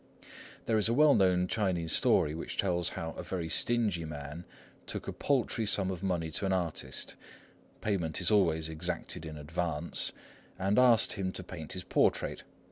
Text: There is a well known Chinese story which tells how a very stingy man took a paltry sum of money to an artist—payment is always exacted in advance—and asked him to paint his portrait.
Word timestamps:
There 0.65 0.79
is 0.79 0.89
a 0.89 0.95
well 0.95 1.13
known 1.13 1.47
Chinese 1.47 1.91
story 1.91 2.33
which 2.33 2.57
tells 2.57 2.89
how 2.97 3.11
a 3.11 3.21
very 3.21 3.47
stingy 3.47 4.03
man 4.03 4.45
took 4.87 5.07
a 5.07 5.13
paltry 5.13 5.67
sum 5.67 5.91
of 5.91 6.01
money 6.01 6.31
to 6.31 6.47
an 6.47 6.51
artist—payment 6.53 8.19
is 8.19 8.31
always 8.31 8.67
exacted 8.67 9.27
in 9.27 9.37
advance—and 9.37 10.79
asked 10.79 11.13
him 11.13 11.31
to 11.33 11.43
paint 11.43 11.73
his 11.73 11.83
portrait. 11.83 12.43